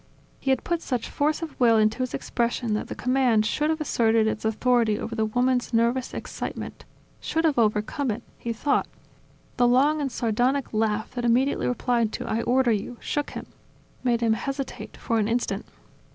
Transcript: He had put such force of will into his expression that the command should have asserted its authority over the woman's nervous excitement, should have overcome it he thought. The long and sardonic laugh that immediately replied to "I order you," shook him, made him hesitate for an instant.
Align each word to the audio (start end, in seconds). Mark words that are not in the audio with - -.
He 0.39 0.49
had 0.49 0.63
put 0.63 0.81
such 0.81 1.11
force 1.11 1.43
of 1.43 1.59
will 1.59 1.77
into 1.77 1.99
his 1.99 2.15
expression 2.15 2.73
that 2.73 2.87
the 2.87 2.95
command 2.95 3.45
should 3.45 3.69
have 3.69 3.79
asserted 3.79 4.25
its 4.25 4.43
authority 4.43 4.97
over 4.97 5.13
the 5.13 5.27
woman's 5.27 5.75
nervous 5.75 6.15
excitement, 6.15 6.85
should 7.19 7.45
have 7.45 7.59
overcome 7.59 8.09
it 8.09 8.23
he 8.39 8.51
thought. 8.51 8.87
The 9.57 9.67
long 9.67 10.01
and 10.01 10.11
sardonic 10.11 10.73
laugh 10.73 11.11
that 11.11 11.23
immediately 11.23 11.67
replied 11.67 12.11
to 12.13 12.25
"I 12.27 12.41
order 12.41 12.71
you," 12.71 12.97
shook 12.99 13.29
him, 13.29 13.45
made 14.03 14.21
him 14.21 14.33
hesitate 14.33 14.97
for 14.97 15.19
an 15.19 15.27
instant. 15.27 15.67